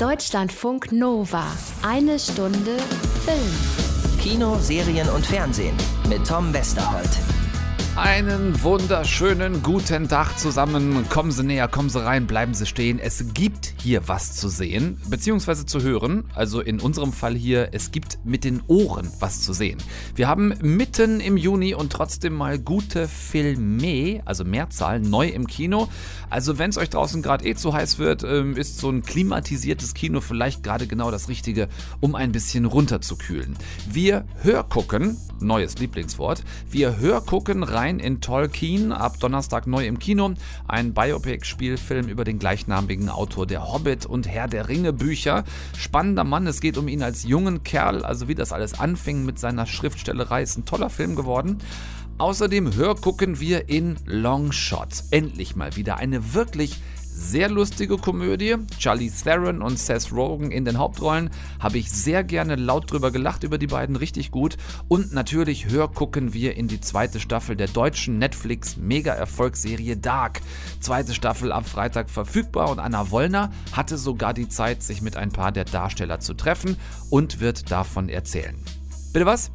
[0.00, 1.44] Deutschlandfunk Nova.
[1.82, 2.78] Eine Stunde
[3.26, 4.18] Film.
[4.18, 5.76] Kino, Serien und Fernsehen
[6.08, 7.39] mit Tom Westerholt.
[7.96, 11.04] Einen wunderschönen guten Tag zusammen.
[11.08, 13.00] Kommen Sie näher, kommen Sie rein, bleiben Sie stehen.
[13.00, 16.24] Es gibt hier was zu sehen, beziehungsweise zu hören.
[16.34, 19.78] Also in unserem Fall hier, es gibt mit den Ohren was zu sehen.
[20.14, 25.88] Wir haben mitten im Juni und trotzdem mal gute Filme, also Mehrzahl, neu im Kino.
[26.30, 29.94] Also wenn es euch draußen gerade eh zu heiß wird, ähm, ist so ein klimatisiertes
[29.94, 33.56] Kino vielleicht gerade genau das Richtige, um ein bisschen runterzukühlen.
[33.90, 40.34] Wir hörgucken, neues Lieblingswort, wir hörgucken rein rein in Tolkien, ab Donnerstag neu im Kino.
[40.68, 45.44] Ein Biopic-Spielfilm über den gleichnamigen Autor der Hobbit und Herr der Ringe Bücher.
[45.78, 49.38] Spannender Mann, es geht um ihn als jungen Kerl, also wie das alles anfing mit
[49.38, 51.56] seiner Schriftstellerei, ist ein toller Film geworden.
[52.18, 55.04] Außerdem hörgucken wir in Longshot.
[55.10, 58.56] Endlich mal wieder eine wirklich sehr lustige Komödie.
[58.78, 61.30] Charlie Theron und Seth Rogen in den Hauptrollen.
[61.58, 64.56] Habe ich sehr gerne laut drüber gelacht über die beiden, richtig gut.
[64.88, 70.40] Und natürlich hör gucken wir in die zweite Staffel der deutschen Netflix-Mega-Erfolgsserie Dark.
[70.80, 75.30] Zweite Staffel ab Freitag verfügbar und Anna Wollner hatte sogar die Zeit, sich mit ein
[75.30, 76.76] paar der Darsteller zu treffen
[77.10, 78.56] und wird davon erzählen.
[79.12, 79.50] Bitte was?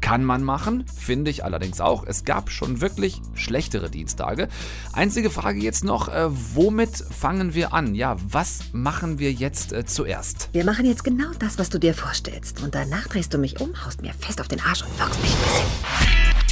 [0.00, 2.04] Kann man machen, finde ich allerdings auch.
[2.06, 4.48] Es gab schon wirklich schlechtere Dienstage.
[4.92, 7.94] Einzige Frage jetzt noch, äh, womit fangen wir an?
[7.94, 10.48] Ja, was machen wir jetzt äh, zuerst?
[10.52, 12.62] Wir machen jetzt genau das, was du dir vorstellst.
[12.62, 15.32] Und danach drehst du mich um, haust mir fest auf den Arsch und wirkst mich
[15.32, 16.46] ein bisschen.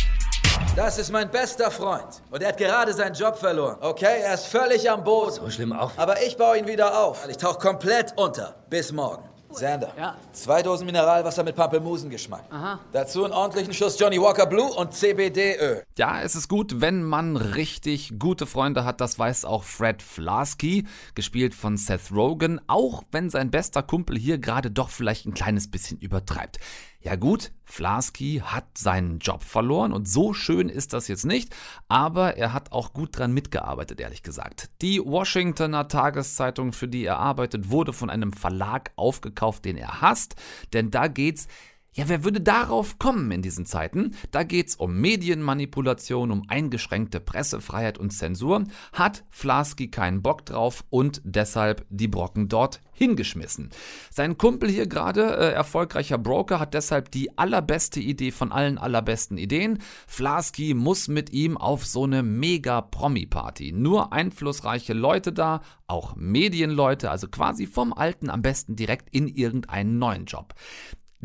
[0.76, 2.22] Das ist mein bester Freund.
[2.30, 3.76] Und er hat gerade seinen Job verloren.
[3.80, 5.32] Okay, er ist völlig am Boden.
[5.32, 5.92] So schlimm auch.
[5.96, 7.28] Aber ich baue ihn wieder auf.
[7.28, 8.56] Ich tauche komplett unter.
[8.68, 9.33] Bis morgen.
[9.56, 9.92] Sander.
[9.98, 10.16] Ja.
[10.32, 12.44] Zwei Dosen Mineralwasser mit Pampelmusengeschmack.
[12.50, 12.80] Aha.
[12.92, 15.84] Dazu einen ordentlichen Schuss Johnny Walker Blue und CBD-Öl.
[15.96, 19.00] Ja, es ist gut, wenn man richtig gute Freunde hat.
[19.00, 22.60] Das weiß auch Fred Flasky, gespielt von Seth Rogen.
[22.66, 26.58] Auch wenn sein bester Kumpel hier gerade doch vielleicht ein kleines bisschen übertreibt.
[27.04, 31.54] Ja gut, Flasky hat seinen Job verloren und so schön ist das jetzt nicht,
[31.86, 34.70] aber er hat auch gut dran mitgearbeitet, ehrlich gesagt.
[34.80, 40.36] Die Washingtoner Tageszeitung, für die er arbeitet, wurde von einem Verlag aufgekauft, den er hasst,
[40.72, 41.46] denn da geht's
[41.94, 44.16] ja, wer würde darauf kommen in diesen Zeiten?
[44.32, 48.64] Da geht's um Medienmanipulation, um eingeschränkte Pressefreiheit und Zensur.
[48.92, 53.68] Hat Flasky keinen Bock drauf und deshalb die Brocken dort hingeschmissen.
[54.10, 59.38] Sein Kumpel hier gerade, äh, erfolgreicher Broker, hat deshalb die allerbeste Idee von allen allerbesten
[59.38, 59.78] Ideen.
[60.08, 63.70] Flasky muss mit ihm auf so eine Mega-Promi-Party.
[63.72, 69.98] Nur einflussreiche Leute da, auch Medienleute, also quasi vom Alten am besten direkt in irgendeinen
[69.98, 70.54] neuen Job.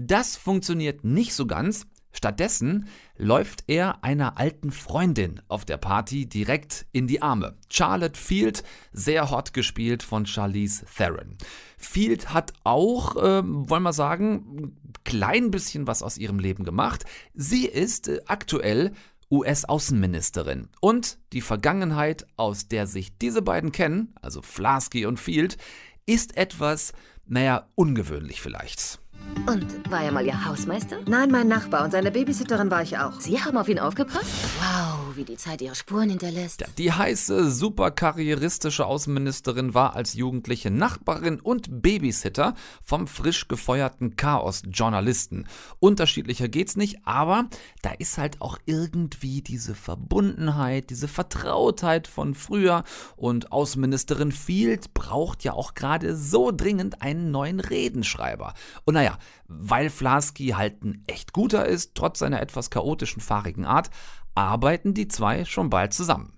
[0.01, 1.85] Das funktioniert nicht so ganz.
[2.13, 2.87] Stattdessen
[3.17, 7.57] läuft er einer alten Freundin auf der Party direkt in die Arme.
[7.69, 11.35] Charlotte Field, sehr hot gespielt von Charlize Theron.
[11.77, 17.03] Field hat auch, äh, wollen wir sagen, ein klein bisschen was aus ihrem Leben gemacht.
[17.33, 18.93] Sie ist äh, aktuell
[19.29, 20.69] US-Außenministerin.
[20.79, 25.57] Und die Vergangenheit, aus der sich diese beiden kennen, also Flasky und Field,
[26.05, 26.93] ist etwas,
[27.27, 28.99] naja, ungewöhnlich vielleicht.
[29.45, 30.97] Und war er mal Ihr Hausmeister?
[31.07, 33.19] Nein, mein Nachbar und seine Babysitterin war ich auch.
[33.19, 34.29] Sie haben auf ihn aufgepasst?
[34.59, 36.65] Wow, wie die Zeit ihre Spuren hinterlässt.
[36.77, 42.53] Die heiße, super karrieristische Außenministerin war als jugendliche Nachbarin und Babysitter
[42.83, 45.47] vom frisch gefeuerten Chaos-Journalisten.
[45.79, 47.49] Unterschiedlicher geht's nicht, aber
[47.81, 52.83] da ist halt auch irgendwie diese Verbundenheit, diese Vertrautheit von früher.
[53.15, 58.53] Und Außenministerin Field braucht ja auch gerade so dringend einen neuen Redenschreiber.
[58.85, 59.17] Und naja,
[59.47, 63.89] weil Flasky halt ein echt guter ist, trotz seiner etwas chaotischen, fahrigen Art,
[64.35, 66.33] arbeiten die zwei schon bald zusammen.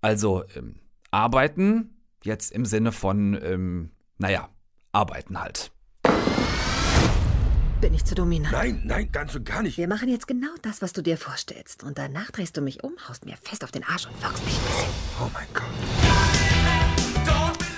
[0.00, 0.76] Also ähm,
[1.10, 4.48] arbeiten jetzt im Sinne von, ähm, naja,
[4.92, 5.72] arbeiten halt.
[7.80, 8.52] Bin ich zu dominant?
[8.52, 9.78] Nein, nein, ganz und gar nicht.
[9.78, 11.82] Wir machen jetzt genau das, was du dir vorstellst.
[11.82, 14.54] Und danach drehst du mich um, haust mir fest auf den Arsch und wirkst mich
[14.54, 14.90] ein bisschen.
[15.18, 16.09] Oh mein Gott.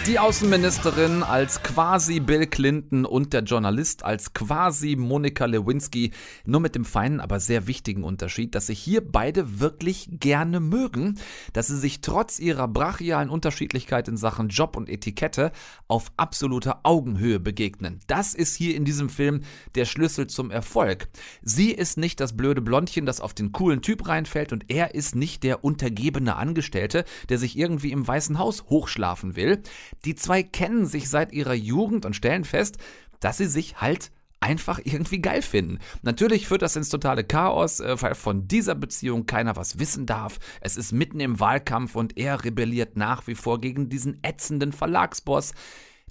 [0.08, 6.10] Die Außenministerin als quasi Bill Clinton und der Journalist als quasi Monika Lewinsky.
[6.44, 11.20] Nur mit dem feinen, aber sehr wichtigen Unterschied, dass sich hier beide wirklich gerne mögen,
[11.52, 15.52] dass sie sich trotz ihrer brachialen Unterschiedlichkeit in Sachen Job und Etikette
[15.87, 18.00] auf absoluter Augenhöhe begegnen.
[18.08, 19.43] Das ist hier in diesem Film
[19.76, 21.06] der Schlüssel zum Erfolg.
[21.43, 25.14] Sie ist nicht das blöde Blondchen, das auf den coolen Typ reinfällt und er ist
[25.14, 29.62] nicht der untergebene Angestellte, der sich irgendwie im Weißen Haus hochschlafen will.
[30.04, 32.78] Die zwei kennen sich seit ihrer Jugend und stellen fest,
[33.20, 34.10] dass sie sich halt
[34.42, 35.78] einfach irgendwie geil finden.
[36.02, 40.38] Natürlich führt das ins totale Chaos, äh, weil von dieser Beziehung keiner was wissen darf.
[40.60, 45.52] Es ist mitten im Wahlkampf und er rebelliert nach wie vor gegen diesen ätzenden Verlagsboss.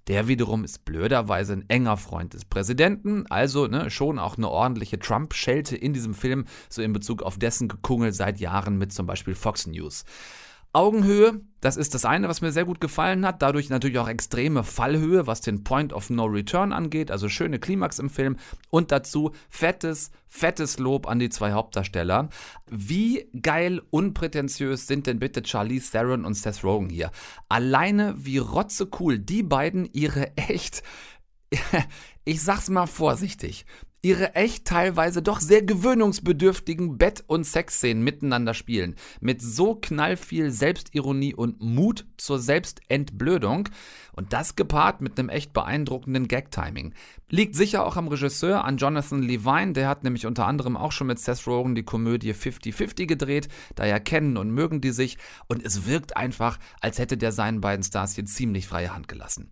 [0.08, 4.98] Der wiederum ist blöderweise ein enger Freund des Präsidenten, also ne, schon auch eine ordentliche
[4.98, 9.36] Trump-Schelte in diesem Film, so in Bezug auf dessen Gekungel seit Jahren mit zum Beispiel
[9.36, 10.04] Fox News.
[10.74, 13.42] Augenhöhe, das ist das eine, was mir sehr gut gefallen hat.
[13.42, 17.12] Dadurch natürlich auch extreme Fallhöhe, was den Point of No Return angeht.
[17.12, 18.38] Also schöne Klimax im Film.
[18.70, 22.30] Und dazu fettes, fettes Lob an die zwei Hauptdarsteller.
[22.70, 27.12] Wie geil unprätentiös sind denn bitte Charlize Theron und Seth Rogen hier?
[27.50, 30.84] Alleine wie rotzecool die beiden ihre echt
[32.26, 33.66] ich sag's mal vorsichtig,
[34.02, 38.96] ihre echt teilweise doch sehr gewöhnungsbedürftigen Bett- und Sexszenen miteinander spielen.
[39.20, 43.70] Mit so knallviel Selbstironie und Mut zur Selbstentblödung.
[44.14, 46.94] Und das gepaart mit einem echt beeindruckenden Gag-Timing.
[47.30, 49.74] Liegt sicher auch am Regisseur, an Jonathan Levine.
[49.74, 53.48] Der hat nämlich unter anderem auch schon mit Seth Rogen die Komödie 50-50 gedreht.
[53.76, 55.18] Daher kennen und mögen die sich.
[55.48, 59.52] Und es wirkt einfach, als hätte der seinen beiden Stars hier ziemlich freie Hand gelassen.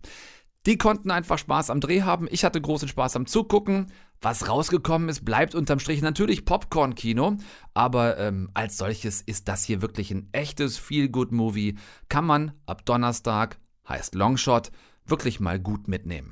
[0.66, 2.28] Die konnten einfach Spaß am Dreh haben.
[2.30, 3.86] Ich hatte großen Spaß am Zugucken.
[4.22, 7.38] Was rausgekommen ist, bleibt unterm Strich natürlich Popcorn-Kino.
[7.72, 11.78] Aber ähm, als solches ist das hier wirklich ein echtes Feel-Good-Movie.
[12.10, 13.58] Kann man ab Donnerstag,
[13.88, 14.72] heißt Longshot,
[15.06, 16.30] wirklich mal gut mitnehmen.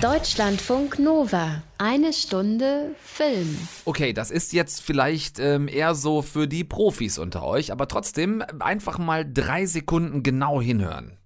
[0.00, 1.62] Deutschlandfunk Nova.
[1.78, 3.56] Eine Stunde Film.
[3.84, 8.42] Okay, das ist jetzt vielleicht ähm, eher so für die Profis unter euch, aber trotzdem
[8.58, 11.16] einfach mal drei Sekunden genau hinhören.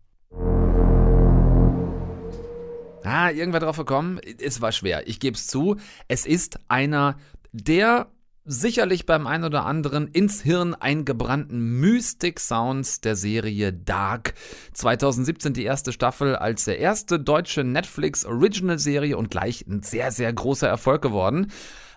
[3.11, 4.21] Ah, irgendwer drauf gekommen?
[4.39, 5.77] Es war schwer, ich gebe es zu.
[6.09, 7.17] Es ist einer
[7.53, 8.09] der
[8.45, 14.35] sicherlich beim einen oder anderen ins Hirn eingebrannten Mystic Sounds der Serie Dark.
[14.75, 20.13] 2017 die erste Staffel als der erste deutsche Netflix Original Serie und gleich ein sehr,
[20.13, 21.51] sehr großer Erfolg geworden.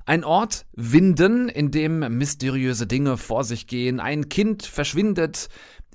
[0.06, 4.00] Ein Ort, Winden, in dem mysteriöse Dinge vor sich gehen.
[4.00, 5.50] Ein Kind verschwindet,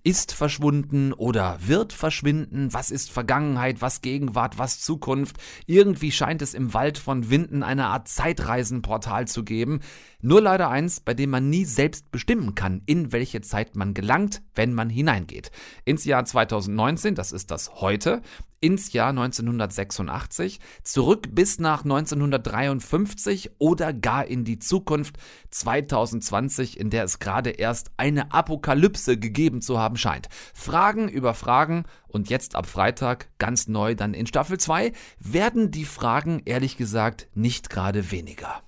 [0.06, 5.38] ist verschwunden oder wird verschwinden, was ist Vergangenheit, was Gegenwart, was Zukunft.
[5.66, 9.80] Irgendwie scheint es im Wald von Winden eine Art Zeitreisenportal zu geben.
[10.20, 14.42] Nur leider eins, bei dem man nie selbst bestimmen kann, in welche Zeit man gelangt,
[14.54, 15.50] wenn man hineingeht.
[15.84, 18.22] Ins Jahr 2019, das ist das heute,
[18.66, 25.18] ins Jahr 1986, zurück bis nach 1953 oder gar in die Zukunft
[25.50, 30.26] 2020, in der es gerade erst eine Apokalypse gegeben zu haben scheint.
[30.52, 35.84] Fragen über Fragen und jetzt ab Freitag ganz neu dann in Staffel 2 werden die
[35.84, 38.62] Fragen ehrlich gesagt nicht gerade weniger.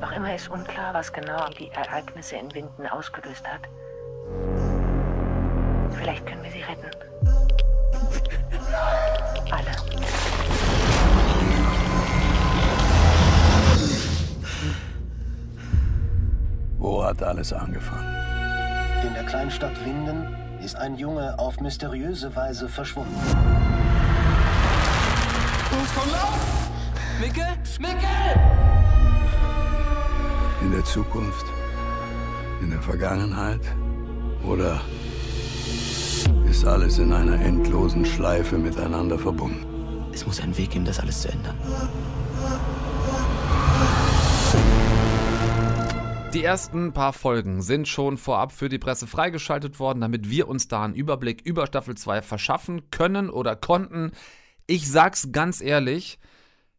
[0.00, 3.68] Noch immer ist unklar, was genau die Ereignisse in Winden ausgelöst hat.
[5.98, 6.90] Vielleicht können wir sie retten.
[9.50, 9.70] Alle.
[16.78, 18.04] Wo hat alles angefangen?
[19.06, 23.14] In der Kleinstadt Winden ist ein Junge auf mysteriöse Weise verschwunden.
[25.94, 26.70] Komm, lauf!
[27.20, 27.46] Mickel!
[27.78, 28.08] Mickel!
[30.62, 31.46] In der Zukunft?
[32.60, 33.60] In der Vergangenheit?
[34.44, 34.80] Oder
[36.54, 39.66] ist alles in einer endlosen Schleife miteinander verbunden?
[40.12, 41.58] Es muss einen Weg geben, das alles zu ändern.
[46.32, 50.68] Die ersten paar Folgen sind schon vorab für die Presse freigeschaltet worden, damit wir uns
[50.68, 54.12] da einen Überblick über Staffel 2 verschaffen können oder konnten.
[54.68, 56.20] Ich sag's ganz ehrlich,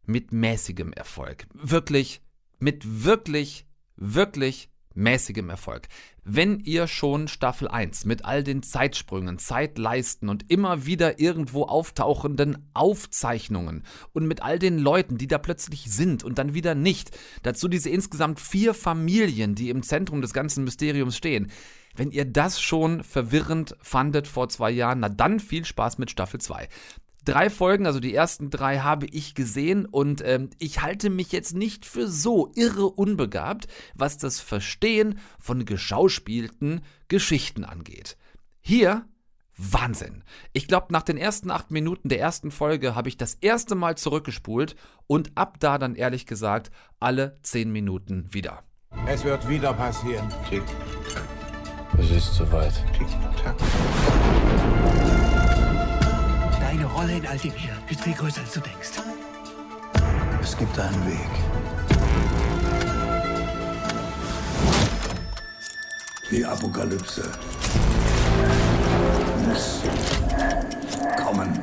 [0.06, 1.46] mit mäßigem Erfolg.
[1.52, 2.22] Wirklich,
[2.58, 3.66] mit wirklich,
[3.96, 5.88] wirklich mäßigem Erfolg.
[6.24, 12.68] Wenn ihr schon Staffel 1 mit all den Zeitsprüngen, Zeitleisten und immer wieder irgendwo auftauchenden
[12.74, 17.68] Aufzeichnungen und mit all den Leuten, die da plötzlich sind und dann wieder nicht, dazu
[17.68, 21.52] diese insgesamt vier Familien, die im Zentrum des ganzen Mysteriums stehen,
[21.94, 26.40] wenn ihr das schon verwirrend fandet vor zwei Jahren, na dann viel Spaß mit Staffel
[26.40, 26.68] 2.
[27.26, 31.56] Drei Folgen, also die ersten drei, habe ich gesehen und ähm, ich halte mich jetzt
[31.56, 33.66] nicht für so irre unbegabt,
[33.96, 38.16] was das Verstehen von geschauspielten Geschichten angeht.
[38.60, 39.06] Hier
[39.56, 40.22] Wahnsinn.
[40.52, 43.96] Ich glaube, nach den ersten acht Minuten der ersten Folge habe ich das erste Mal
[43.96, 44.76] zurückgespult
[45.08, 48.62] und ab da dann ehrlich gesagt alle zehn Minuten wieder.
[49.08, 50.32] Es wird wieder passieren.
[50.48, 50.62] Tick.
[51.98, 52.74] Es ist soweit.
[52.96, 53.08] Tick,
[53.42, 53.56] tack.
[56.96, 58.88] Rolle in all dem hier ist viel größer, als du denkst.
[60.40, 61.30] Es gibt einen Weg.
[66.30, 67.30] Die Apokalypse
[69.46, 69.82] muss
[71.22, 71.62] kommen.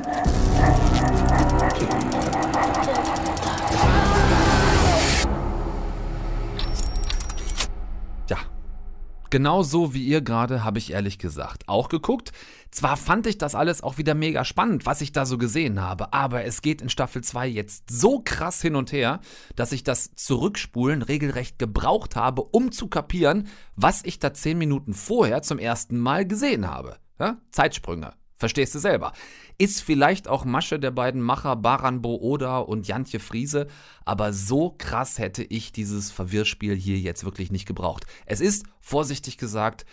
[9.34, 12.30] Genauso wie ihr gerade habe ich ehrlich gesagt auch geguckt.
[12.70, 16.12] Zwar fand ich das alles auch wieder mega spannend, was ich da so gesehen habe,
[16.12, 19.18] aber es geht in Staffel 2 jetzt so krass hin und her,
[19.56, 24.94] dass ich das Zurückspulen regelrecht gebraucht habe, um zu kapieren, was ich da 10 Minuten
[24.94, 26.98] vorher zum ersten Mal gesehen habe.
[27.18, 27.38] Ja?
[27.50, 28.12] Zeitsprünge.
[28.36, 29.12] Verstehst du selber.
[29.58, 33.68] Ist vielleicht auch Masche der beiden Macher Baran Booda und Jantje Friese,
[34.04, 38.04] aber so krass hätte ich dieses Verwirrspiel hier jetzt wirklich nicht gebraucht.
[38.26, 39.86] Es ist, vorsichtig gesagt,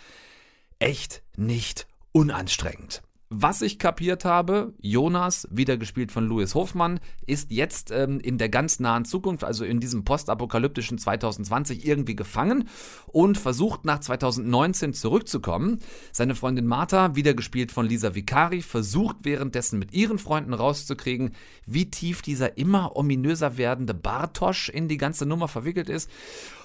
[0.80, 3.02] echt nicht unanstrengend.
[3.34, 8.50] Was ich kapiert habe, Jonas, wieder gespielt von Louis Hofmann, ist jetzt ähm, in der
[8.50, 12.68] ganz nahen Zukunft, also in diesem postapokalyptischen 2020, irgendwie gefangen
[13.06, 15.78] und versucht nach 2019 zurückzukommen.
[16.12, 21.30] Seine Freundin Martha, wieder gespielt von Lisa Vicari, versucht währenddessen mit ihren Freunden rauszukriegen,
[21.64, 26.10] wie tief dieser immer ominöser werdende Bartosch in die ganze Nummer verwickelt ist.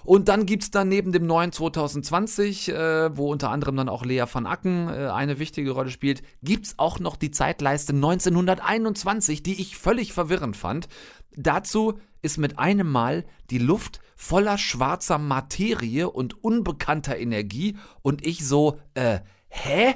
[0.04, 4.06] Und dann gibt es dann neben dem neuen 2020, äh, wo unter anderem dann auch
[4.06, 9.44] Lea van Acken äh, eine wichtige Rolle spielt, gibt es auch noch die Zeitleiste 1921,
[9.44, 10.88] die ich völlig verwirrend fand.
[11.36, 18.46] Dazu ist mit einem Mal die Luft voller schwarzer Materie und unbekannter Energie und ich
[18.48, 19.96] so, äh, hä?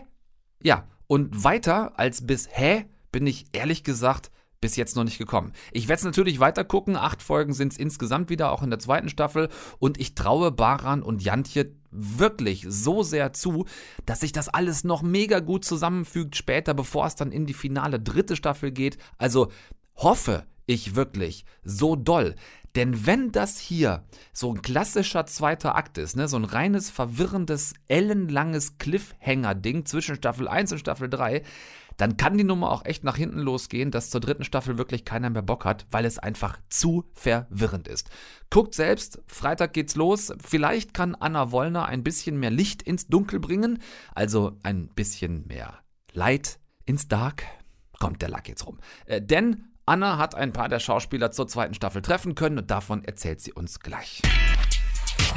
[0.61, 5.51] Ja, und weiter als bis hä bin ich ehrlich gesagt bis jetzt noch nicht gekommen.
[5.71, 6.95] Ich werde es natürlich weiter gucken.
[6.95, 9.49] Acht Folgen sind es insgesamt wieder, auch in der zweiten Staffel.
[9.79, 13.65] Und ich traue Baran und Jantje wirklich so sehr zu,
[14.05, 17.99] dass sich das alles noch mega gut zusammenfügt später, bevor es dann in die finale
[17.99, 18.97] dritte Staffel geht.
[19.17, 19.51] Also
[19.95, 22.35] hoffe ich wirklich so doll.
[22.75, 27.73] Denn wenn das hier so ein klassischer zweiter Akt ist, ne, so ein reines, verwirrendes,
[27.87, 31.43] ellenlanges Cliffhanger-Ding zwischen Staffel 1 und Staffel 3,
[32.01, 35.29] dann kann die Nummer auch echt nach hinten losgehen, dass zur dritten Staffel wirklich keiner
[35.29, 38.09] mehr Bock hat, weil es einfach zu verwirrend ist.
[38.49, 40.33] Guckt selbst, Freitag geht's los.
[40.43, 43.77] Vielleicht kann Anna Wollner ein bisschen mehr Licht ins Dunkel bringen,
[44.15, 45.77] also ein bisschen mehr
[46.11, 47.43] Light ins Dark.
[47.99, 48.79] Kommt der Lack jetzt rum.
[49.05, 53.05] Äh, denn Anna hat ein paar der Schauspieler zur zweiten Staffel treffen können und davon
[53.05, 54.23] erzählt sie uns gleich.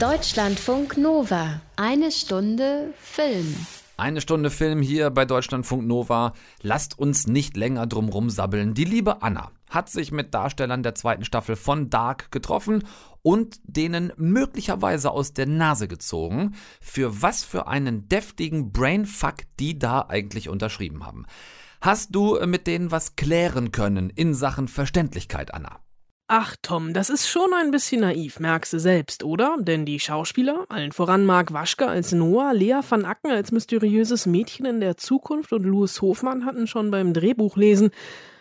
[0.00, 1.60] Deutschlandfunk Nova.
[1.76, 3.54] Eine Stunde Film.
[3.96, 6.32] Eine Stunde Film hier bei Deutschlandfunk Nova.
[6.62, 8.74] Lasst uns nicht länger drum rumsabbeln.
[8.74, 12.82] Die liebe Anna hat sich mit Darstellern der zweiten Staffel von Dark getroffen
[13.22, 20.06] und denen möglicherweise aus der Nase gezogen, für was für einen deftigen Brainfuck die da
[20.08, 21.24] eigentlich unterschrieben haben.
[21.80, 25.83] Hast du mit denen was klären können in Sachen Verständlichkeit, Anna?
[26.26, 29.56] Ach Tom, das ist schon ein bisschen naiv, merkst du selbst, oder?
[29.58, 34.64] Denn die Schauspieler, allen voran Mark Waschke als Noah, Lea van Acken als mysteriöses Mädchen
[34.64, 37.90] in der Zukunft und Louis Hofmann hatten schon beim Drehbuchlesen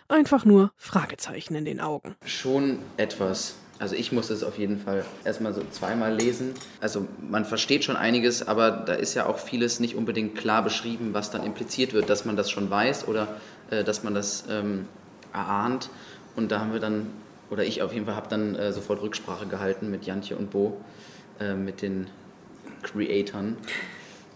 [0.08, 2.16] einfach nur Fragezeichen in den Augen.
[2.25, 3.56] Schon etwas.
[3.80, 6.54] Also ich musste es auf jeden Fall erstmal so zweimal lesen.
[6.80, 11.10] Also man versteht schon einiges, aber da ist ja auch vieles nicht unbedingt klar beschrieben,
[11.13, 13.28] was dann impliziert wird, dass man das schon weiß oder
[13.72, 14.88] äh, dass man das ähm,
[15.34, 15.90] erahnt.
[16.38, 17.08] Und da haben wir dann
[17.50, 20.82] oder ich auf jeden Fall habe dann äh, sofort Rücksprache gehalten mit Jantje und Bo,
[21.40, 22.08] äh, mit den
[22.82, 23.58] Creatoren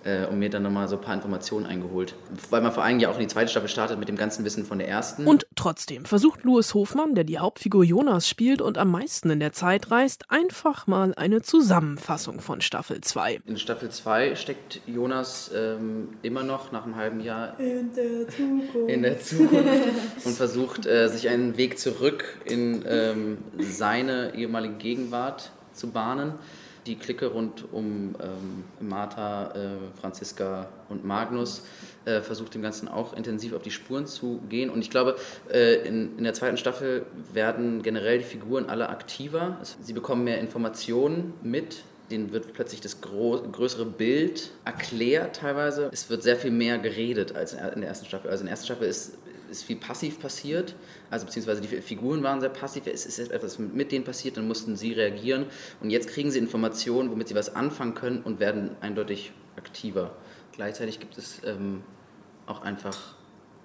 [0.08, 2.16] äh, und mir dann nochmal so ein paar Informationen eingeholt.
[2.50, 4.66] Weil man vor allem ja auch in die zweite Staffel startet mit dem ganzen Wissen
[4.66, 5.28] von der ersten.
[5.28, 9.52] Und trotzdem versucht Louis Hofmann, der die Hauptfigur Jonas spielt und am meisten in der
[9.52, 13.42] Zeit reist, einfach mal eine Zusammenfassung von Staffel 2.
[13.46, 18.76] In Staffel 2 steckt Jonas ähm, immer noch nach einem halben Jahr in der Zukunft,
[18.88, 25.52] in der Zukunft und versucht äh, sich einen Weg zurück in ähm, seine ehemalige Gegenwart
[25.74, 26.34] zu bahnen
[26.88, 31.64] die Clique rund um ähm, Martha, äh, Franziska und Magnus
[32.06, 34.70] äh, versucht dem Ganzen auch intensiv auf die Spuren zu gehen.
[34.70, 35.18] Und ich glaube,
[35.52, 39.58] äh, in, in der zweiten Staffel werden generell die Figuren alle aktiver.
[39.82, 41.84] Sie bekommen mehr Informationen mit.
[42.10, 45.90] Denen wird plötzlich das größere Bild erklärt teilweise.
[45.92, 48.32] Es wird sehr viel mehr geredet als in der ersten Staffel.
[48.32, 49.18] Also in der ersten Staffel ist
[49.50, 50.76] ist viel passiv passiert,
[51.10, 54.76] also beziehungsweise die Figuren waren sehr passiv, es ist etwas mit denen passiert, dann mussten
[54.76, 55.46] sie reagieren.
[55.82, 60.16] Und jetzt kriegen sie Informationen, womit sie was anfangen können und werden eindeutig aktiver.
[60.54, 61.84] Gleichzeitig gibt es ähm,
[62.46, 63.16] auch einfach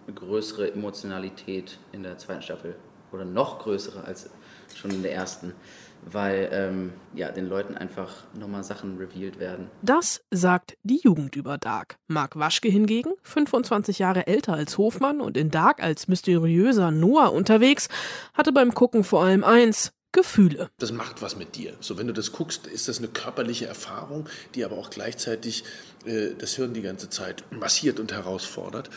[0.07, 2.77] eine größere Emotionalität in der zweiten Staffel.
[3.12, 4.31] Oder noch größere als
[4.76, 5.52] schon in der ersten
[6.05, 9.71] weil ähm, ja, den Leuten einfach nochmal Sachen revealed werden.
[9.83, 11.97] Das sagt die Jugend über Dark.
[12.09, 17.88] Mark Waschke hingegen, 25 Jahre älter als Hofmann und in Dark als mysteriöser Noah unterwegs,
[18.35, 20.69] hatte beim Gucken vor allem eins, Gefühle.
[20.79, 21.73] Das macht was mit dir.
[21.81, 25.64] So, wenn du das guckst, ist das eine körperliche Erfahrung, die aber auch gleichzeitig
[26.05, 28.91] äh, das Hirn die ganze Zeit massiert und herausfordert.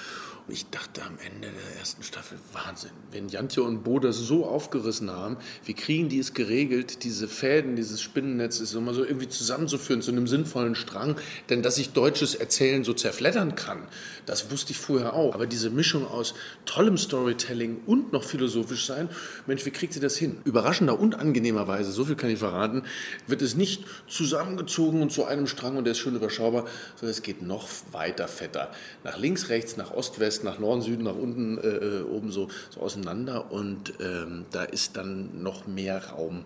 [0.47, 5.09] Ich dachte am Ende der ersten Staffel, Wahnsinn, wenn Jantje und Bo das so aufgerissen
[5.09, 10.03] haben, wie kriegen die es geregelt, diese Fäden, dieses Spinnennetz ist immer so irgendwie zusammenzuführen
[10.03, 11.15] zu einem sinnvollen Strang,
[11.49, 13.87] denn dass ich deutsches Erzählen so zerfleddern kann,
[14.25, 15.33] das wusste ich vorher auch.
[15.33, 16.33] Aber diese Mischung aus
[16.65, 19.09] tollem Storytelling und noch philosophisch sein,
[19.47, 20.37] Mensch, wie kriegt ihr das hin?
[20.43, 22.83] Überraschender und angenehmerweise, so viel kann ich verraten,
[23.27, 26.65] wird es nicht zusammengezogen und zu einem Strang und der ist schön überschaubar,
[26.95, 28.71] sondern es geht noch weiter fetter.
[29.03, 32.49] Nach links, rechts, nach Ost, West, nach Norden, Süden, nach unten, äh, äh, oben so,
[32.69, 36.45] so auseinander und ähm, da ist dann noch mehr Raum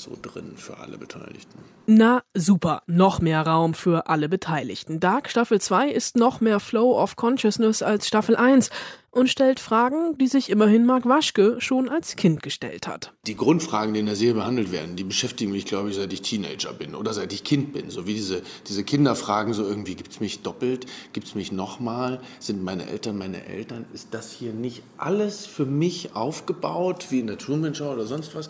[0.00, 1.58] so drin für alle Beteiligten.
[1.86, 5.00] Na super, noch mehr Raum für alle Beteiligten.
[5.00, 8.70] Dark Staffel 2 ist noch mehr Flow of Consciousness als Staffel 1
[9.12, 13.12] und stellt Fragen, die sich immerhin Mark Waschke schon als Kind gestellt hat.
[13.26, 16.22] Die Grundfragen, die in der Serie behandelt werden, die beschäftigen mich, glaube ich, seit ich
[16.22, 17.90] Teenager bin oder seit ich Kind bin.
[17.90, 22.20] So wie diese, diese Kinderfragen, so irgendwie, gibt es mich doppelt, gibt es mich nochmal,
[22.38, 23.84] sind meine Eltern meine Eltern?
[23.92, 28.36] Ist das hier nicht alles für mich aufgebaut, wie in der Truman Show oder sonst
[28.36, 28.48] was?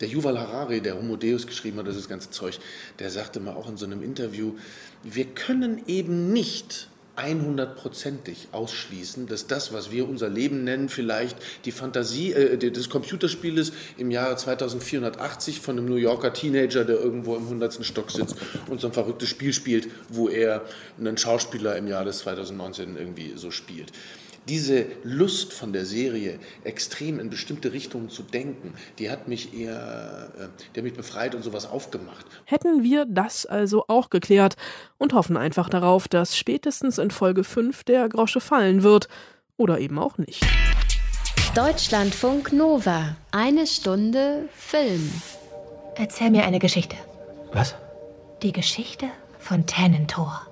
[0.00, 2.58] Der Yuval Harari, der Homo Deus geschrieben hat, das ganze Zeug,
[2.98, 4.54] der sagte mal auch in so einem Interview,
[5.02, 11.72] wir können eben nicht 100%ig ausschließen, dass das, was wir unser Leben nennen, vielleicht die
[11.72, 17.44] Fantasie äh, des Computerspieles im Jahre 2480 von einem New Yorker Teenager, der irgendwo im
[17.44, 17.84] 100.
[17.84, 18.36] Stock sitzt
[18.68, 20.62] und so ein verrücktes Spiel spielt, wo er
[20.98, 23.92] einen Schauspieler im Jahr des 2019 irgendwie so spielt
[24.48, 30.32] diese Lust von der Serie, extrem in bestimmte Richtungen zu denken, die hat mich eher,
[30.38, 32.24] äh, hat mich befreit und sowas aufgemacht.
[32.44, 34.56] Hätten wir das also auch geklärt
[34.98, 39.08] und hoffen einfach darauf, dass spätestens in Folge 5 der Grosche fallen wird.
[39.58, 40.44] Oder eben auch nicht.
[41.54, 43.16] Deutschlandfunk Nova.
[43.32, 45.10] Eine Stunde Film.
[45.94, 46.96] Erzähl mir eine Geschichte.
[47.52, 47.74] Was?
[48.42, 49.06] Die Geschichte
[49.38, 50.42] von Tannentor.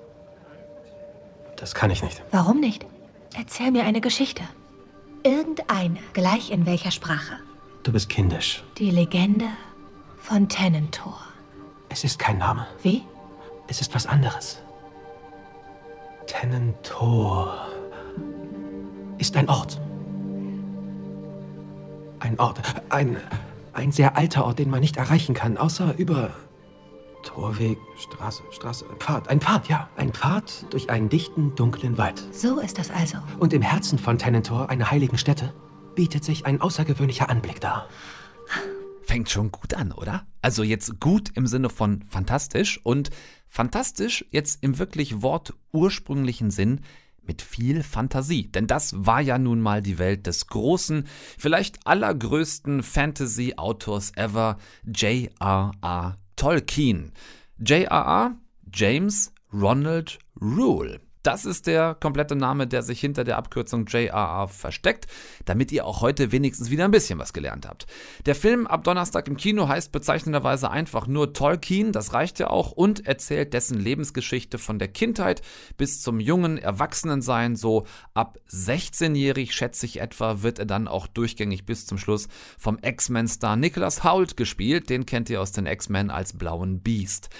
[1.55, 2.23] Das kann ich nicht.
[2.31, 2.85] Warum nicht?
[3.37, 4.43] Erzähl mir eine Geschichte.
[5.23, 7.37] Irgendeine, gleich in welcher Sprache.
[7.83, 8.63] Du bist kindisch.
[8.77, 9.47] Die Legende
[10.19, 11.19] von Tennentor.
[11.89, 12.65] Es ist kein Name.
[12.81, 13.03] Wie?
[13.67, 14.61] Es ist was anderes.
[16.27, 17.67] Tennentor
[19.17, 19.81] ist ein Ort.
[22.19, 22.61] Ein Ort.
[22.89, 23.17] Ein,
[23.73, 26.31] ein sehr alter Ort, den man nicht erreichen kann, außer über
[27.25, 29.27] Torweg, Straße, Straße, Pfad.
[29.27, 29.89] Ein Pfad, ja.
[29.97, 32.23] Ein Pfad durch einen dichten, dunklen Wald.
[32.31, 33.17] So ist das also.
[33.39, 35.53] Und im Herzen von Tennentor, einer heiligen Stätte,
[35.95, 37.89] bietet sich ein außergewöhnlicher Anblick dar.
[39.03, 40.25] Fängt schon gut an, oder?
[40.41, 43.09] Also jetzt gut im Sinne von fantastisch und
[43.47, 46.81] fantastisch jetzt im wirklich wortursprünglichen Sinn
[47.21, 48.51] mit viel Fantasie.
[48.51, 51.07] Denn das war ja nun mal die Welt des großen,
[51.37, 56.17] vielleicht allergrößten Fantasy-Autors ever, J.R.R.
[56.35, 57.11] Tolkien.
[57.59, 58.35] J.R.R.
[58.69, 60.99] James Ronald Rule.
[61.25, 65.07] Das ist der komplette Name, der sich hinter der Abkürzung JRR versteckt,
[65.45, 67.87] damit ihr auch heute wenigstens wieder ein bisschen was gelernt habt.
[68.27, 72.73] Der Film ab Donnerstag im Kino heißt bezeichnenderweise einfach nur Tolkien, das reicht ja auch,
[72.73, 75.41] und erzählt dessen Lebensgeschichte von der Kindheit
[75.77, 81.65] bis zum jungen Erwachsenensein, so ab 16-jährig schätze ich etwa, wird er dann auch durchgängig
[81.65, 82.27] bis zum Schluss
[82.59, 87.31] vom X-Men-Star Nicholas Hoult gespielt, den kennt ihr aus den X-Men als blauen Beast.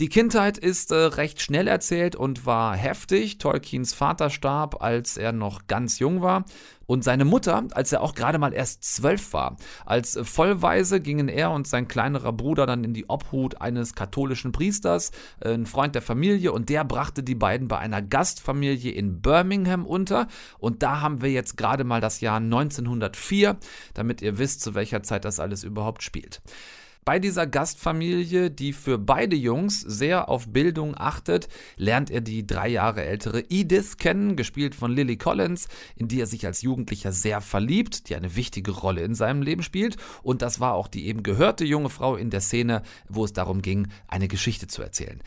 [0.00, 3.36] Die Kindheit ist äh, recht schnell erzählt und war heftig.
[3.36, 6.46] Tolkiens Vater starb, als er noch ganz jung war.
[6.86, 9.58] Und seine Mutter, als er auch gerade mal erst zwölf war.
[9.84, 15.10] Als Vollweise gingen er und sein kleinerer Bruder dann in die Obhut eines katholischen Priesters,
[15.40, 19.84] äh, ein Freund der Familie, und der brachte die beiden bei einer Gastfamilie in Birmingham
[19.84, 20.28] unter.
[20.58, 23.58] Und da haben wir jetzt gerade mal das Jahr 1904,
[23.92, 26.40] damit ihr wisst, zu welcher Zeit das alles überhaupt spielt.
[27.04, 32.68] Bei dieser Gastfamilie, die für beide Jungs sehr auf Bildung achtet, lernt er die drei
[32.68, 37.40] Jahre ältere Edith kennen, gespielt von Lily Collins, in die er sich als Jugendlicher sehr
[37.40, 39.96] verliebt, die eine wichtige Rolle in seinem Leben spielt.
[40.22, 43.62] Und das war auch die eben gehörte junge Frau in der Szene, wo es darum
[43.62, 45.22] ging, eine Geschichte zu erzählen.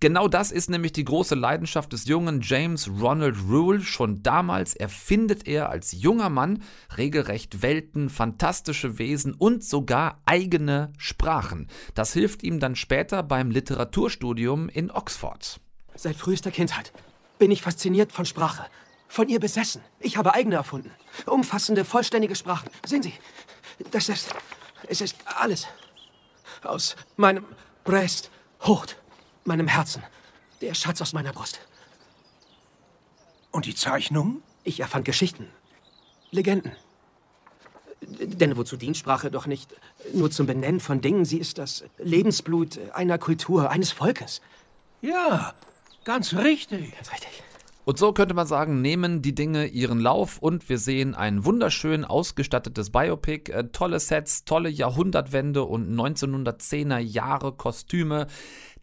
[0.00, 3.80] Genau das ist nämlich die große Leidenschaft des jungen James Ronald Rule.
[3.80, 6.62] Schon damals erfindet er als junger Mann
[6.96, 11.68] regelrecht Welten, fantastische Wesen und sogar eigene Sprachen.
[11.94, 15.60] Das hilft ihm dann später beim Literaturstudium in Oxford.
[15.94, 16.92] Seit frühester Kindheit
[17.38, 18.66] bin ich fasziniert von Sprache,
[19.08, 19.82] von ihr besessen.
[20.00, 20.90] Ich habe eigene erfunden.
[21.26, 22.68] Umfassende, vollständige Sprachen.
[22.84, 23.12] Sehen Sie,
[23.90, 24.34] das ist,
[24.88, 25.66] es ist alles
[26.62, 27.44] aus meinem
[27.84, 28.30] Brest
[28.66, 28.96] Hut
[29.46, 30.02] meinem Herzen.
[30.60, 31.60] Der Schatz aus meiner Brust.
[33.50, 34.42] Und die Zeichnungen?
[34.64, 35.48] Ich erfand Geschichten.
[36.30, 36.72] Legenden.
[38.00, 39.74] Denn wozu dient Sprache doch nicht
[40.12, 41.24] nur zum Benennen von Dingen.
[41.24, 44.40] Sie ist das Lebensblut einer Kultur, eines Volkes.
[45.00, 45.54] Ja,
[46.04, 46.94] ganz richtig.
[46.94, 47.42] Ganz richtig.
[47.86, 52.06] Und so könnte man sagen, nehmen die Dinge ihren Lauf und wir sehen ein wunderschön
[52.06, 58.26] ausgestattetes Biopic, äh, tolle Sets, tolle Jahrhundertwende und 1910er Jahre Kostüme.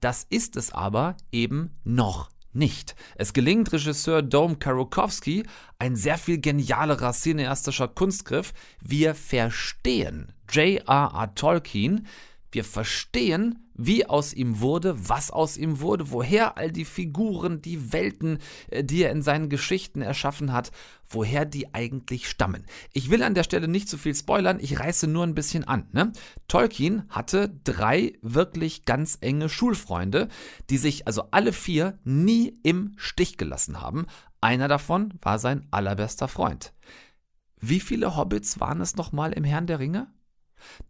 [0.02, 2.96] Das ist es aber eben noch nicht.
[3.16, 5.46] Es gelingt Regisseur Dome Karokowski
[5.80, 8.54] ein sehr viel genialerer cineastischer Kunstgriff.
[8.82, 11.34] Wir verstehen J.R.R.
[11.36, 12.08] Tolkien,
[12.52, 17.91] wir verstehen, wie aus ihm wurde, was aus ihm wurde, woher all die Figuren, die
[17.94, 18.39] Welten,
[18.70, 20.72] äh, die er in seinen Geschichten erschaffen hat,
[21.10, 22.65] woher die eigentlich stammen.
[22.94, 25.88] Ich will an der Stelle nicht zu viel spoilern, ich reiße nur ein bisschen an.
[25.91, 26.12] Ne?
[26.48, 30.28] Tolkien hatte drei wirklich ganz enge Schulfreunde,
[30.70, 34.06] die sich also alle vier nie im Stich gelassen haben.
[34.41, 36.74] Einer davon war sein allerbester Freund.
[37.60, 40.08] Wie viele Hobbits waren es nochmal im Herrn der Ringe?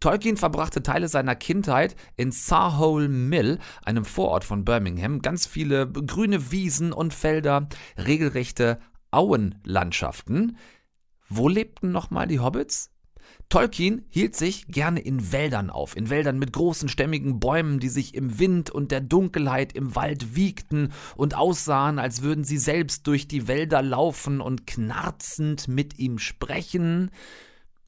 [0.00, 6.50] Tolkien verbrachte Teile seiner Kindheit in Sarhole Mill, einem Vorort von Birmingham, ganz viele grüne
[6.50, 8.78] Wiesen und Felder, regelrechte
[9.10, 10.56] Auenlandschaften.
[11.28, 12.92] Wo lebten nochmal die Hobbits?
[13.48, 18.14] Tolkien hielt sich gerne in Wäldern auf, in Wäldern mit großen stämmigen Bäumen, die sich
[18.14, 23.28] im Wind und der Dunkelheit im Wald wiegten und aussahen, als würden sie selbst durch
[23.28, 27.10] die Wälder laufen und knarzend mit ihm sprechen.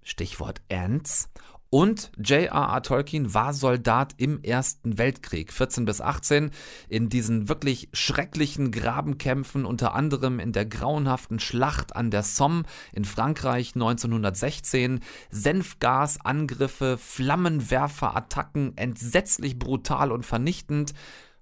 [0.02, 1.30] Stichwort Ants.
[1.74, 2.82] Und J.R.R.
[2.84, 6.52] Tolkien war Soldat im Ersten Weltkrieg, 14 bis 18,
[6.88, 13.04] in diesen wirklich schrecklichen Grabenkämpfen, unter anderem in der grauenhaften Schlacht an der Somme in
[13.04, 20.94] Frankreich 1916, Senfgasangriffe, Flammenwerferattacken, entsetzlich brutal und vernichtend.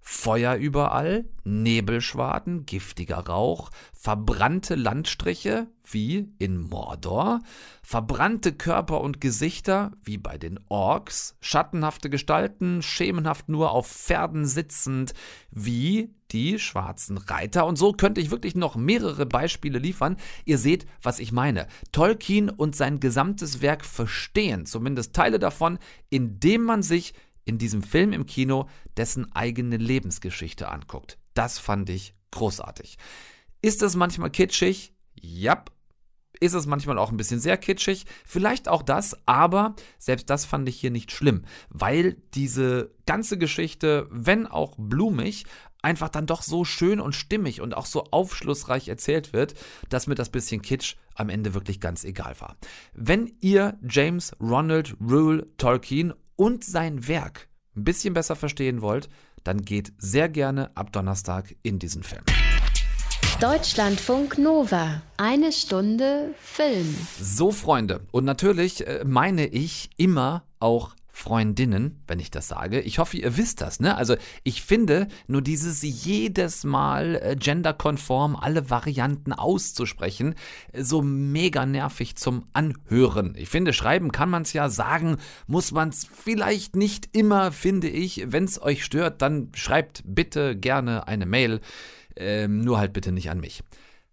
[0.04, 7.40] Feuer überall, Nebelschwaden, giftiger Rauch, verbrannte Landstriche, wie in Mordor,
[7.84, 15.14] verbrannte Körper und Gesichter, wie bei den Orks, schattenhafte Gestalten, schemenhaft nur auf Pferden sitzend,
[15.52, 17.64] wie die schwarzen Reiter.
[17.66, 20.16] Und so könnte ich wirklich noch mehrere Beispiele liefern.
[20.44, 21.68] Ihr seht, was ich meine.
[21.92, 25.78] Tolkien und sein gesamtes Werk verstehen, zumindest Teile davon,
[26.10, 31.18] indem man sich in diesem Film im Kino dessen eigene Lebensgeschichte anguckt.
[31.34, 32.98] Das fand ich großartig.
[33.60, 34.94] Ist es manchmal kitschig?
[35.14, 35.70] Jap.
[36.40, 38.04] Ist es manchmal auch ein bisschen sehr kitschig?
[38.26, 44.08] Vielleicht auch das, aber selbst das fand ich hier nicht schlimm, weil diese ganze Geschichte,
[44.10, 45.44] wenn auch blumig,
[45.82, 49.54] einfach dann doch so schön und stimmig und auch so aufschlussreich erzählt wird,
[49.88, 52.56] dass mir das bisschen Kitsch am Ende wirklich ganz egal war.
[52.94, 59.08] Wenn ihr James Ronald Rule Tolkien und sein Werk ein bisschen besser verstehen wollt,
[59.44, 62.24] dann geht sehr gerne ab Donnerstag in diesen Film.
[63.40, 65.02] Deutschlandfunk Nova.
[65.16, 66.96] Eine Stunde Film.
[67.20, 68.08] So, Freunde.
[68.10, 72.80] Und natürlich äh, meine ich immer auch Freundinnen, wenn ich das sage.
[72.80, 73.96] Ich hoffe, ihr wisst das, ne?
[73.96, 80.34] Also ich finde, nur dieses jedes Mal äh, genderkonform alle Varianten auszusprechen,
[80.72, 83.34] äh, so mega nervig zum Anhören.
[83.36, 87.88] Ich finde, schreiben kann man es ja sagen, muss man es vielleicht nicht immer, finde
[87.88, 88.24] ich.
[88.28, 91.60] Wenn es euch stört, dann schreibt bitte gerne eine Mail.
[92.16, 93.62] Ähm, nur halt bitte nicht an mich.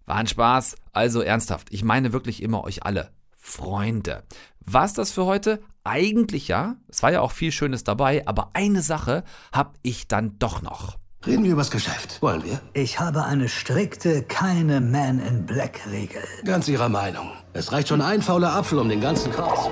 [0.05, 1.69] War ein Spaß, also ernsthaft.
[1.71, 3.11] Ich meine wirklich immer euch alle.
[3.37, 4.23] Freunde.
[4.71, 5.61] War's das für heute?
[5.83, 6.75] Eigentlich ja.
[6.87, 10.97] Es war ja auch viel Schönes dabei, aber eine Sache habe ich dann doch noch.
[11.25, 12.21] Reden wir übers Geschäft.
[12.21, 12.61] Wollen wir?
[12.73, 16.21] Ich habe eine strikte keine Man in Black Regel.
[16.45, 17.31] Ganz Ihrer Meinung.
[17.53, 19.71] Es reicht schon ein fauler Apfel um den ganzen Kraus.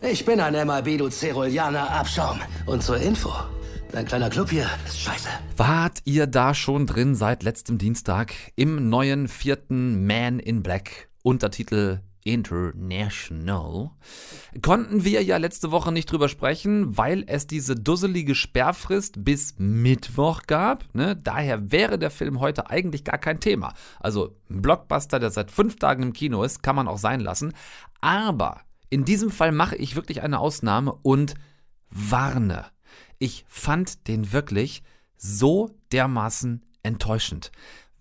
[0.00, 2.40] Ich bin ein MIB, du Ceruleaner Abschaum.
[2.64, 3.30] Und zur Info,
[3.92, 5.28] Dein kleiner Club hier ist scheiße.
[5.56, 12.00] Wart ihr da schon drin seit letztem Dienstag im neuen vierten Man in Black Untertitel
[12.22, 13.90] International.
[14.60, 20.42] Konnten wir ja letzte Woche nicht drüber sprechen, weil es diese dusselige Sperrfrist bis Mittwoch
[20.46, 20.84] gab.
[20.94, 21.16] Ne?
[21.16, 23.72] Daher wäre der Film heute eigentlich gar kein Thema.
[24.00, 27.54] Also ein Blockbuster, der seit fünf Tagen im Kino ist, kann man auch sein lassen.
[28.02, 31.34] Aber in diesem Fall mache ich wirklich eine Ausnahme und
[31.90, 32.66] warne.
[33.18, 34.82] Ich fand den wirklich
[35.16, 37.50] so dermaßen enttäuschend.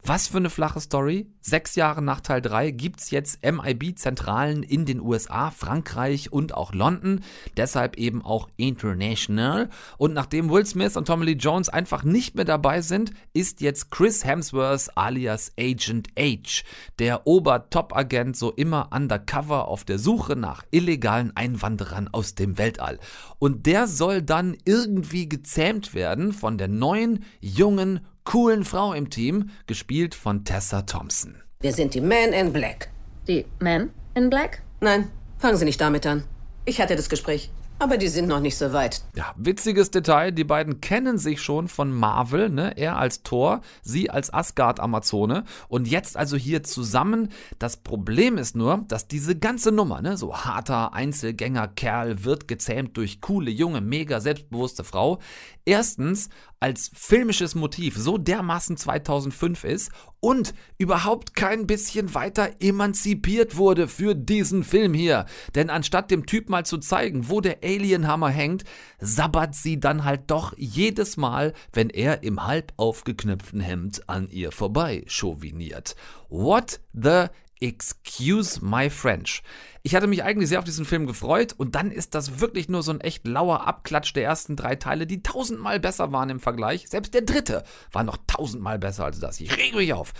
[0.09, 1.27] Was für eine flache Story.
[1.41, 6.73] Sechs Jahre nach Teil 3 gibt es jetzt MIB-Zentralen in den USA, Frankreich und auch
[6.73, 7.25] London.
[7.57, 9.67] Deshalb eben auch International.
[9.97, 13.91] Und nachdem Will Smith und Tommy Lee Jones einfach nicht mehr dabei sind, ist jetzt
[13.91, 16.63] Chris Hemsworth alias Agent H,
[16.99, 22.97] der Ober-Top-Agent, so immer undercover auf der Suche nach illegalen Einwanderern aus dem Weltall.
[23.39, 29.51] Und der soll dann irgendwie gezähmt werden von der neuen, jungen, coolen Frau im Team,
[29.67, 31.41] gespielt von Tessa Thompson.
[31.61, 32.89] Wir sind die Men in Black.
[33.25, 34.61] Die Men in Black?
[34.81, 35.09] Nein,
[35.39, 36.25] fangen Sie nicht damit an.
[36.65, 37.49] Ich hatte das Gespräch.
[37.79, 39.03] Aber die sind noch nicht so weit.
[39.15, 42.75] Ja, witziges Detail, die beiden kennen sich schon von Marvel, ne?
[42.75, 47.29] Er als Thor, sie als Asgard-Amazone und jetzt also hier zusammen.
[47.59, 53.21] Das Problem ist nur, dass diese ganze Nummer, ne, so harter Einzelgänger-Kerl wird gezähmt durch
[53.21, 55.19] coole, junge, mega selbstbewusste Frau,
[55.63, 63.87] erstens als filmisches Motiv so dermaßen 2005 ist und überhaupt kein bisschen weiter emanzipiert wurde
[63.87, 65.25] für diesen Film hier.
[65.55, 68.63] Denn anstatt dem Typ mal zu zeigen, wo der Alienhammer hängt,
[68.99, 74.51] sabbert sie dann halt doch jedes Mal, wenn er im halb aufgeknöpften Hemd an ihr
[74.51, 75.95] vorbei chauviniert.
[76.29, 77.27] What the
[77.59, 79.41] Excuse my French.
[79.83, 82.83] Ich hatte mich eigentlich sehr auf diesen Film gefreut und dann ist das wirklich nur
[82.83, 86.89] so ein echt lauer Abklatsch der ersten drei Teile, die tausendmal besser waren im Vergleich.
[86.89, 89.39] Selbst der dritte war noch tausendmal besser als das.
[89.39, 90.13] Ich rege mich auf.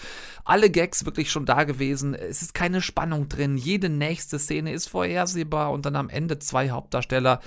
[0.46, 2.14] Alle Gags wirklich schon da gewesen.
[2.14, 3.58] Es ist keine Spannung drin.
[3.58, 7.42] Jede nächste Szene ist vorhersehbar und dann am Ende zwei Hauptdarsteller,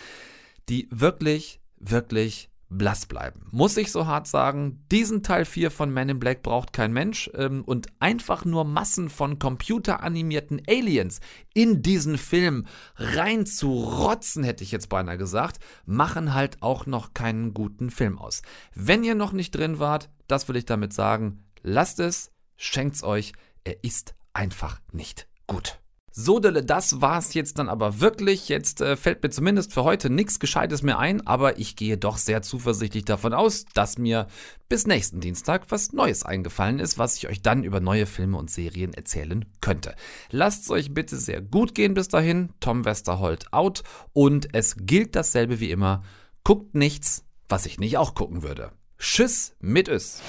[0.69, 3.47] die wirklich, wirklich blass bleiben.
[3.51, 7.29] Muss ich so hart sagen, diesen Teil 4 von Men in Black braucht kein Mensch
[7.35, 11.21] ähm, und einfach nur Massen von computeranimierten Aliens
[11.53, 17.13] in diesen Film rein zu rotzen, hätte ich jetzt beinahe gesagt, machen halt auch noch
[17.13, 18.43] keinen guten Film aus.
[18.75, 23.33] Wenn ihr noch nicht drin wart, das will ich damit sagen, lasst es, schenkt's euch,
[23.65, 25.80] er ist einfach nicht gut.
[26.13, 28.49] So, das war's jetzt dann aber wirklich.
[28.49, 32.17] Jetzt äh, fällt mir zumindest für heute nichts Gescheites mehr ein, aber ich gehe doch
[32.17, 34.27] sehr zuversichtlich davon aus, dass mir
[34.69, 38.51] bis nächsten Dienstag was Neues eingefallen ist, was ich euch dann über neue Filme und
[38.51, 39.95] Serien erzählen könnte.
[40.31, 42.51] Lasst es euch bitte sehr gut gehen bis dahin.
[42.59, 46.03] Tom Westerholt out und es gilt dasselbe wie immer.
[46.43, 48.73] Guckt nichts, was ich nicht auch gucken würde.
[48.99, 50.23] Tschüss mit Ös.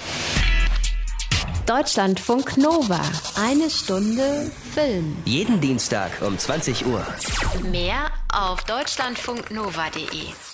[1.72, 3.00] Deutschlandfunk Nova.
[3.40, 5.16] Eine Stunde Film.
[5.24, 7.02] Jeden Dienstag um 20 Uhr.
[7.72, 10.51] Mehr auf deutschlandfunknova.de.